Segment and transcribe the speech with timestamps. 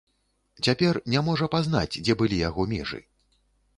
[0.67, 2.99] Цяпер не можа пазнаць, дзе былі яго межы.